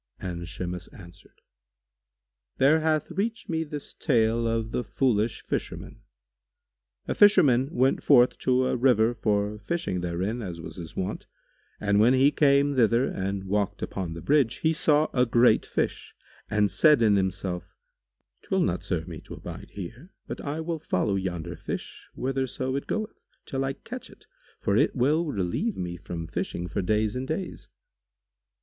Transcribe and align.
and 0.19 0.47
Shimas 0.47 0.87
answered, 0.87 1.41
"There 2.57 2.79
hath 2.79 3.11
reached 3.11 3.49
me 3.49 3.63
this 3.63 3.93
tale 3.93 4.47
of 4.47 4.71
The 4.71 4.83
Foolish 4.83 5.43
Fisherman. 5.43 6.01
A 7.07 7.13
fisherman 7.13 7.69
went 7.71 8.01
forth 8.01 8.39
to 8.39 8.65
a 8.65 8.75
river 8.75 9.13
for 9.13 9.59
fishing 9.59 10.01
therein 10.01 10.41
as 10.41 10.59
was 10.59 10.77
his 10.77 10.95
wont; 10.95 11.27
and 11.79 11.99
when 11.99 12.15
he 12.15 12.31
came 12.31 12.75
thither 12.75 13.05
and 13.05 13.43
walked 13.43 13.83
upon 13.83 14.13
the 14.15 14.23
bridge, 14.23 14.55
he 14.63 14.73
saw 14.73 15.07
a 15.13 15.23
great 15.27 15.67
fish 15.67 16.15
and 16.49 16.71
said 16.71 17.03
in 17.03 17.15
himself, 17.15 17.75
"'Twill 18.41 18.61
not 18.61 18.83
serve 18.83 19.07
me 19.07 19.21
to 19.21 19.35
abide 19.35 19.69
here, 19.73 20.15
but 20.25 20.41
I 20.41 20.61
will 20.61 20.79
follow 20.79 21.15
yonder 21.15 21.55
fish 21.55 22.09
whitherso 22.17 22.75
it 22.75 22.87
goeth, 22.87 23.19
till 23.45 23.63
I 23.63 23.73
catch 23.73 24.09
it, 24.09 24.25
for 24.59 24.75
it 24.75 24.95
will 24.95 25.27
relieve 25.31 25.77
me 25.77 25.95
from 25.95 26.25
fishing 26.25 26.65
for 26.67 26.81
days 26.81 27.15
and 27.15 27.27
days." 27.27 27.69